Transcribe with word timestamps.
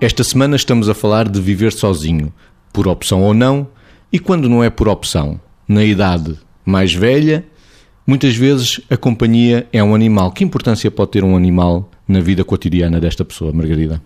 Esta 0.00 0.22
semana 0.22 0.54
estamos 0.54 0.88
a 0.88 0.94
falar 0.94 1.28
de 1.28 1.40
viver 1.40 1.72
sozinho, 1.72 2.32
por 2.72 2.86
opção 2.86 3.20
ou 3.20 3.34
não, 3.34 3.66
e 4.12 4.18
quando 4.20 4.48
não 4.48 4.62
é 4.62 4.70
por 4.70 4.86
opção, 4.88 5.40
na 5.66 5.82
idade 5.82 6.38
mais 6.64 6.94
velha, 6.94 7.44
muitas 8.06 8.36
vezes 8.36 8.80
a 8.88 8.96
companhia 8.96 9.66
é 9.72 9.82
um 9.82 9.96
animal. 9.96 10.30
Que 10.30 10.44
importância 10.44 10.88
pode 10.88 11.10
ter 11.10 11.24
um 11.24 11.36
animal 11.36 11.90
na 12.06 12.20
vida 12.20 12.44
cotidiana 12.44 13.00
desta 13.00 13.24
pessoa, 13.24 13.52
Margarida? 13.52 14.00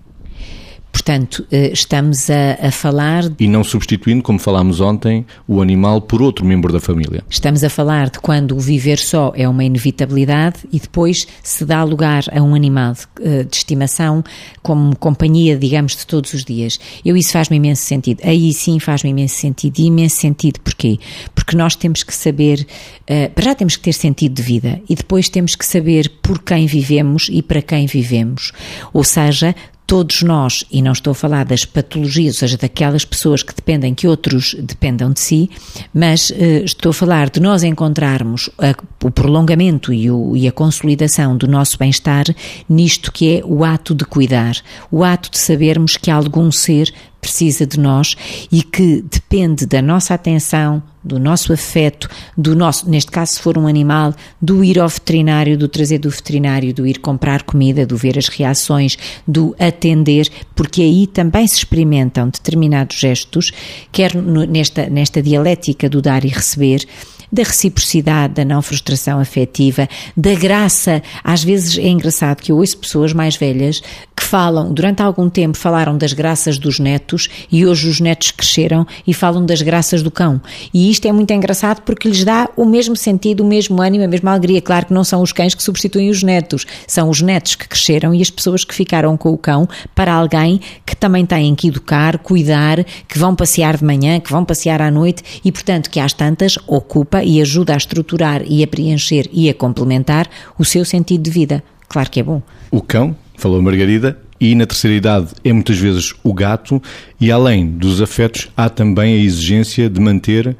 Portanto, 0.92 1.44
eh, 1.50 1.70
estamos 1.72 2.28
a, 2.28 2.68
a, 2.68 2.70
falar. 2.70 3.24
E 3.40 3.48
não 3.48 3.64
substituindo, 3.64 4.22
como 4.22 4.38
falámos 4.38 4.78
ontem, 4.78 5.24
o 5.48 5.62
animal 5.62 6.02
por 6.02 6.20
outro 6.20 6.44
membro 6.44 6.70
da 6.70 6.78
família. 6.78 7.24
Estamos 7.30 7.64
a 7.64 7.70
falar 7.70 8.10
de 8.10 8.20
quando 8.20 8.54
o 8.54 8.60
viver 8.60 8.98
só 8.98 9.32
é 9.34 9.48
uma 9.48 9.64
inevitabilidade 9.64 10.60
e 10.70 10.78
depois 10.78 11.26
se 11.42 11.64
dá 11.64 11.82
lugar 11.82 12.24
a 12.30 12.42
um 12.42 12.54
animal 12.54 12.92
de, 12.92 13.06
eh, 13.22 13.44
de 13.44 13.56
estimação 13.56 14.22
como 14.62 14.94
companhia, 14.94 15.56
digamos, 15.56 15.96
de 15.96 16.06
todos 16.06 16.34
os 16.34 16.44
dias. 16.44 16.78
Eu 17.02 17.16
isso 17.16 17.32
faz-me 17.32 17.56
imenso 17.56 17.82
sentido. 17.82 18.20
Aí 18.22 18.52
sim 18.52 18.78
faz-me 18.78 19.10
imenso 19.10 19.36
sentido. 19.36 19.78
E 19.78 19.86
imenso 19.86 20.16
sentido 20.16 20.60
porquê? 20.60 20.98
Porque 21.34 21.56
nós 21.56 21.74
temos 21.74 22.02
que 22.02 22.14
saber, 22.14 22.66
uh, 23.10 23.42
já 23.42 23.54
temos 23.54 23.76
que 23.76 23.82
ter 23.82 23.92
sentido 23.94 24.34
de 24.34 24.42
vida 24.42 24.80
e 24.88 24.94
depois 24.94 25.28
temos 25.30 25.54
que 25.54 25.64
saber 25.64 26.10
por 26.22 26.38
quem 26.40 26.66
vivemos 26.66 27.28
e 27.30 27.42
para 27.42 27.62
quem 27.62 27.86
vivemos. 27.86 28.52
Ou 28.92 29.02
seja, 29.02 29.54
todos 29.92 30.22
nós, 30.22 30.64
e 30.72 30.80
não 30.80 30.92
estou 30.92 31.10
a 31.10 31.14
falar 31.14 31.44
das 31.44 31.66
patologias, 31.66 32.36
ou 32.36 32.40
seja, 32.40 32.56
daquelas 32.56 33.04
pessoas 33.04 33.42
que 33.42 33.54
dependem 33.54 33.94
que 33.94 34.08
outros 34.08 34.56
dependam 34.58 35.12
de 35.12 35.20
si, 35.20 35.50
mas 35.92 36.30
uh, 36.30 36.64
estou 36.64 36.88
a 36.88 36.94
falar 36.94 37.28
de 37.28 37.40
nós 37.40 37.62
encontrarmos 37.62 38.48
a, 38.56 38.74
o 39.04 39.10
prolongamento 39.10 39.92
e, 39.92 40.10
o, 40.10 40.34
e 40.34 40.48
a 40.48 40.52
consolidação 40.52 41.36
do 41.36 41.46
nosso 41.46 41.76
bem-estar 41.76 42.24
nisto 42.66 43.12
que 43.12 43.36
é 43.36 43.44
o 43.44 43.64
ato 43.64 43.94
de 43.94 44.06
cuidar, 44.06 44.56
o 44.90 45.04
ato 45.04 45.30
de 45.30 45.38
sabermos 45.38 45.98
que 45.98 46.10
algum 46.10 46.50
ser 46.50 46.90
precisa 47.22 47.64
de 47.64 47.78
nós 47.78 48.16
e 48.50 48.64
que 48.64 49.00
depende 49.00 49.64
da 49.64 49.80
nossa 49.80 50.12
atenção, 50.12 50.82
do 51.04 51.20
nosso 51.20 51.52
afeto, 51.52 52.08
do 52.36 52.54
nosso, 52.56 52.90
neste 52.90 53.12
caso, 53.12 53.34
se 53.34 53.40
for 53.40 53.56
um 53.56 53.68
animal, 53.68 54.12
do 54.40 54.64
ir 54.64 54.78
ao 54.78 54.88
veterinário, 54.88 55.56
do 55.56 55.68
trazer 55.68 55.98
do 55.98 56.10
veterinário, 56.10 56.74
do 56.74 56.84
ir 56.84 56.98
comprar 56.98 57.44
comida, 57.44 57.86
do 57.86 57.96
ver 57.96 58.18
as 58.18 58.28
reações, 58.28 58.98
do 59.26 59.54
atender, 59.58 60.28
porque 60.54 60.82
aí 60.82 61.06
também 61.06 61.46
se 61.46 61.58
experimentam 61.58 62.28
determinados 62.28 62.98
gestos, 62.98 63.52
quer 63.92 64.14
nesta, 64.14 64.90
nesta 64.90 65.22
dialética 65.22 65.88
do 65.88 66.02
dar 66.02 66.24
e 66.24 66.28
receber, 66.28 66.84
da 67.32 67.42
reciprocidade, 67.42 68.34
da 68.34 68.44
não 68.44 68.60
frustração 68.60 69.18
afetiva, 69.18 69.88
da 70.14 70.34
graça. 70.34 71.02
Às 71.24 71.42
vezes 71.42 71.78
é 71.78 71.88
engraçado 71.88 72.42
que 72.42 72.52
eu 72.52 72.58
ouço 72.58 72.76
pessoas 72.76 73.14
mais 73.14 73.36
velhas 73.36 73.82
que 74.14 74.22
falam, 74.22 74.72
durante 74.72 75.02
algum 75.02 75.28
tempo 75.30 75.56
falaram 75.56 75.96
das 75.96 76.12
graças 76.12 76.58
dos 76.58 76.78
netos 76.78 77.28
e 77.50 77.66
hoje 77.66 77.88
os 77.88 78.00
netos 78.00 78.30
cresceram 78.30 78.86
e 79.06 79.14
falam 79.14 79.44
das 79.46 79.62
graças 79.62 80.02
do 80.02 80.10
cão. 80.10 80.40
E 80.72 80.90
isto 80.90 81.06
é 81.08 81.12
muito 81.12 81.32
engraçado 81.32 81.80
porque 81.80 82.08
lhes 82.08 82.22
dá 82.24 82.48
o 82.56 82.66
mesmo 82.66 82.94
sentido, 82.94 83.42
o 83.42 83.46
mesmo 83.46 83.80
ânimo, 83.80 84.04
a 84.04 84.08
mesma 84.08 84.30
alegria. 84.30 84.60
Claro 84.60 84.86
que 84.86 84.94
não 84.94 85.02
são 85.02 85.22
os 85.22 85.32
cães 85.32 85.54
que 85.54 85.62
substituem 85.62 86.10
os 86.10 86.22
netos, 86.22 86.66
são 86.86 87.08
os 87.08 87.22
netos 87.22 87.54
que 87.54 87.66
cresceram 87.66 88.14
e 88.14 88.20
as 88.20 88.30
pessoas 88.30 88.64
que 88.64 88.74
ficaram 88.74 89.16
com 89.16 89.30
o 89.30 89.38
cão 89.38 89.68
para 89.94 90.12
alguém 90.12 90.60
que 90.84 90.94
também 90.94 91.24
têm 91.24 91.54
que 91.54 91.68
educar, 91.68 92.18
cuidar, 92.18 92.84
que 93.08 93.18
vão 93.18 93.34
passear 93.34 93.76
de 93.76 93.84
manhã, 93.84 94.20
que 94.20 94.30
vão 94.30 94.44
passear 94.44 94.82
à 94.82 94.90
noite 94.90 95.22
e, 95.44 95.50
portanto, 95.50 95.88
que 95.88 95.98
às 95.98 96.12
tantas 96.12 96.58
ocupa 96.66 97.21
e 97.22 97.40
ajuda 97.40 97.74
a 97.74 97.76
estruturar 97.76 98.42
e 98.46 98.62
a 98.62 98.66
preencher 98.66 99.28
e 99.32 99.48
a 99.48 99.54
complementar 99.54 100.28
o 100.58 100.64
seu 100.64 100.84
sentido 100.84 101.22
de 101.22 101.30
vida. 101.30 101.64
Claro 101.88 102.10
que 102.10 102.20
é 102.20 102.22
bom. 102.22 102.42
O 102.70 102.80
cão, 102.80 103.16
falou 103.36 103.60
Margarida, 103.60 104.18
e 104.40 104.54
na 104.54 104.66
terceira 104.66 104.96
idade 104.96 105.28
é 105.44 105.52
muitas 105.52 105.78
vezes 105.78 106.14
o 106.24 106.32
gato, 106.32 106.82
e 107.20 107.30
além 107.30 107.66
dos 107.66 108.02
afetos, 108.02 108.48
há 108.56 108.68
também 108.68 109.14
a 109.14 109.24
exigência 109.24 109.88
de 109.88 110.00
manter 110.00 110.56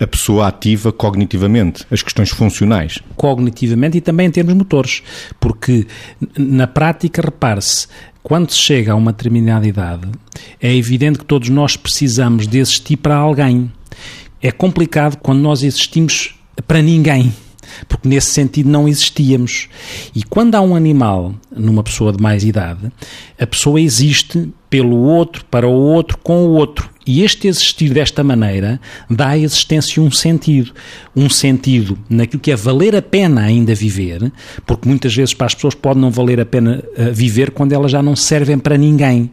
a 0.00 0.06
pessoa 0.06 0.48
ativa 0.48 0.90
cognitivamente, 0.90 1.84
as 1.90 2.02
questões 2.02 2.30
funcionais. 2.30 2.98
Cognitivamente 3.16 3.98
e 3.98 4.00
também 4.00 4.26
em 4.26 4.30
termos 4.30 4.54
motores, 4.54 5.02
porque 5.38 5.86
na 6.36 6.66
prática, 6.66 7.20
repare-se, 7.20 7.86
quando 8.22 8.50
se 8.50 8.58
chega 8.58 8.92
a 8.92 8.96
uma 8.96 9.12
determinada 9.12 9.68
idade, 9.68 10.08
é 10.60 10.74
evidente 10.74 11.18
que 11.18 11.24
todos 11.24 11.50
nós 11.50 11.76
precisamos 11.76 12.48
de 12.48 12.58
existir 12.58 12.96
para 12.96 13.14
alguém 13.14 13.70
é 14.42 14.50
complicado 14.50 15.16
quando 15.16 15.40
nós 15.40 15.62
existimos 15.62 16.34
para 16.66 16.82
ninguém, 16.82 17.32
porque 17.88 18.08
nesse 18.08 18.28
sentido 18.28 18.68
não 18.68 18.88
existíamos. 18.88 19.68
E 20.14 20.22
quando 20.22 20.54
há 20.54 20.60
um 20.60 20.74
animal 20.74 21.34
numa 21.54 21.82
pessoa 21.82 22.12
de 22.12 22.22
mais 22.22 22.44
idade, 22.44 22.90
a 23.38 23.46
pessoa 23.46 23.80
existe 23.80 24.52
pelo 24.68 24.96
outro, 24.96 25.44
para 25.46 25.66
o 25.66 25.72
outro, 25.72 26.18
com 26.18 26.44
o 26.46 26.50
outro. 26.50 26.88
E 27.06 27.22
este 27.22 27.48
existir 27.48 27.92
desta 27.94 28.22
maneira 28.22 28.78
dá 29.08 29.28
à 29.30 29.38
existência 29.38 30.02
um 30.02 30.10
sentido. 30.10 30.72
Um 31.16 31.30
sentido 31.30 31.98
naquilo 32.08 32.40
que 32.40 32.52
é 32.52 32.56
valer 32.56 32.94
a 32.94 33.02
pena 33.02 33.42
ainda 33.42 33.74
viver, 33.74 34.30
porque 34.66 34.88
muitas 34.88 35.14
vezes 35.14 35.32
para 35.34 35.46
as 35.46 35.54
pessoas 35.54 35.74
pode 35.74 35.98
não 35.98 36.10
valer 36.10 36.40
a 36.40 36.46
pena 36.46 36.84
uh, 36.96 37.12
viver 37.12 37.50
quando 37.50 37.72
elas 37.72 37.90
já 37.90 38.02
não 38.02 38.14
servem 38.14 38.58
para 38.58 38.76
ninguém. 38.76 39.30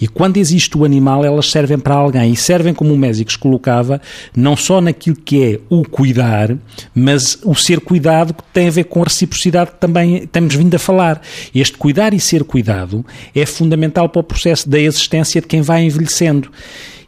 E 0.00 0.08
quando 0.08 0.38
existe 0.38 0.76
o 0.76 0.84
animal, 0.84 1.24
elas 1.24 1.50
servem 1.50 1.78
para 1.78 1.94
alguém. 1.94 2.32
E 2.32 2.36
servem, 2.36 2.72
como 2.72 2.94
o 2.94 2.98
Mésicos 2.98 3.36
colocava, 3.36 4.00
não 4.34 4.56
só 4.56 4.80
naquilo 4.80 5.16
que 5.16 5.42
é 5.42 5.60
o 5.68 5.82
cuidar, 5.82 6.56
mas 6.94 7.38
o 7.44 7.54
ser 7.54 7.80
cuidado 7.80 8.32
que 8.32 8.42
tem 8.52 8.68
a 8.68 8.70
ver 8.70 8.84
com 8.84 9.02
a 9.02 9.04
reciprocidade 9.04 9.72
que 9.72 9.78
também 9.78 10.26
temos 10.26 10.54
vindo 10.54 10.74
a 10.74 10.78
falar. 10.78 11.20
Este 11.54 11.76
cuidar 11.76 12.14
e 12.14 12.20
ser 12.20 12.44
cuidado 12.44 13.04
é 13.34 13.44
fundamental 13.44 14.08
para 14.08 14.20
o 14.20 14.24
processo 14.24 14.68
da 14.68 14.80
existência 14.80 15.40
de 15.40 15.46
quem 15.46 15.60
vai 15.60 15.84
envelhecendo. 15.84 16.50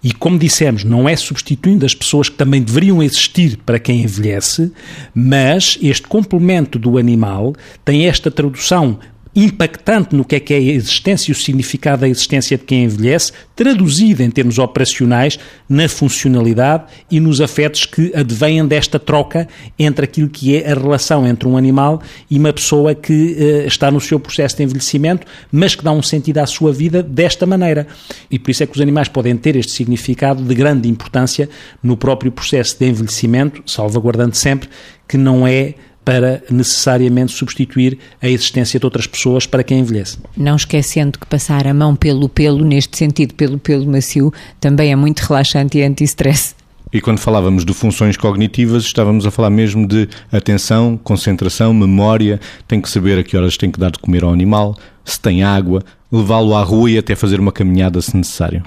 E 0.02 0.12
como 0.12 0.38
dissemos, 0.38 0.82
não 0.82 1.08
é 1.08 1.14
substituindo 1.14 1.86
as 1.86 1.94
pessoas 1.94 2.28
que 2.28 2.36
também 2.36 2.60
deveriam 2.60 3.02
existir 3.02 3.56
para 3.64 3.78
quem 3.78 4.02
envelhece, 4.02 4.72
mas 5.14 5.78
este 5.80 6.08
complemento 6.08 6.78
do 6.78 6.98
animal 6.98 7.54
tem 7.84 8.06
esta 8.06 8.30
tradução 8.30 8.98
impactante 9.34 10.14
no 10.14 10.24
que 10.24 10.36
é 10.36 10.40
que 10.40 10.52
é 10.52 10.56
a 10.58 10.60
existência 10.60 11.30
e 11.30 11.32
o 11.32 11.34
significado 11.34 12.02
da 12.02 12.08
existência 12.08 12.58
de 12.58 12.64
quem 12.64 12.84
envelhece, 12.84 13.32
traduzida 13.56 14.22
em 14.22 14.30
termos 14.30 14.58
operacionais 14.58 15.38
na 15.68 15.88
funcionalidade 15.88 16.84
e 17.10 17.18
nos 17.18 17.40
afetos 17.40 17.86
que 17.86 18.12
advêm 18.14 18.66
desta 18.66 18.98
troca 18.98 19.48
entre 19.78 20.04
aquilo 20.04 20.28
que 20.28 20.56
é 20.56 20.70
a 20.70 20.74
relação 20.74 21.26
entre 21.26 21.48
um 21.48 21.56
animal 21.56 22.02
e 22.30 22.38
uma 22.38 22.52
pessoa 22.52 22.94
que 22.94 23.12
uh, 23.12 23.66
está 23.66 23.90
no 23.90 24.00
seu 24.00 24.20
processo 24.20 24.56
de 24.56 24.64
envelhecimento, 24.64 25.26
mas 25.50 25.74
que 25.74 25.82
dá 25.82 25.92
um 25.92 26.02
sentido 26.02 26.38
à 26.38 26.46
sua 26.46 26.72
vida 26.72 27.02
desta 27.02 27.46
maneira. 27.46 27.86
E 28.30 28.38
por 28.38 28.50
isso 28.50 28.62
é 28.62 28.66
que 28.66 28.74
os 28.74 28.80
animais 28.80 29.08
podem 29.08 29.36
ter 29.36 29.56
este 29.56 29.72
significado 29.72 30.42
de 30.42 30.54
grande 30.54 30.88
importância 30.88 31.48
no 31.82 31.96
próprio 31.96 32.30
processo 32.30 32.78
de 32.78 32.86
envelhecimento, 32.86 33.62
salvaguardando 33.66 34.36
sempre 34.36 34.68
que 35.08 35.16
não 35.16 35.46
é 35.46 35.74
para 36.04 36.42
necessariamente 36.50 37.32
substituir 37.32 37.98
a 38.20 38.28
existência 38.28 38.78
de 38.78 38.86
outras 38.86 39.06
pessoas 39.06 39.46
para 39.46 39.62
quem 39.62 39.80
envelhece. 39.80 40.18
Não 40.36 40.56
esquecendo 40.56 41.18
que 41.18 41.26
passar 41.26 41.66
a 41.66 41.74
mão 41.74 41.94
pelo 41.94 42.28
pelo, 42.28 42.64
neste 42.64 42.96
sentido, 42.96 43.34
pelo 43.34 43.58
pelo 43.58 43.86
macio, 43.86 44.32
também 44.60 44.92
é 44.92 44.96
muito 44.96 45.20
relaxante 45.20 45.78
e 45.78 45.82
anti-stress. 45.82 46.54
E 46.92 47.00
quando 47.00 47.18
falávamos 47.18 47.64
de 47.64 47.72
funções 47.72 48.18
cognitivas, 48.18 48.84
estávamos 48.84 49.24
a 49.24 49.30
falar 49.30 49.48
mesmo 49.48 49.86
de 49.86 50.08
atenção, 50.30 51.00
concentração, 51.02 51.72
memória, 51.72 52.38
tem 52.68 52.82
que 52.82 52.90
saber 52.90 53.18
a 53.18 53.24
que 53.24 53.34
horas 53.34 53.56
tem 53.56 53.70
que 53.70 53.80
dar 53.80 53.90
de 53.90 53.98
comer 53.98 54.22
ao 54.24 54.32
animal, 54.32 54.76
se 55.02 55.18
tem 55.18 55.42
água, 55.42 55.82
levá-lo 56.10 56.54
à 56.54 56.62
rua 56.62 56.90
e 56.90 56.98
até 56.98 57.14
fazer 57.14 57.40
uma 57.40 57.50
caminhada 57.50 58.02
se 58.02 58.14
necessário. 58.14 58.62